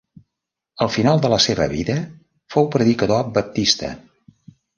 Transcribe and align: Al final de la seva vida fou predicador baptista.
Al 0.85 0.87
final 0.93 1.21
de 1.25 1.29
la 1.33 1.39
seva 1.45 1.67
vida 1.73 1.99
fou 2.55 2.67
predicador 2.77 3.31
baptista. 3.37 3.93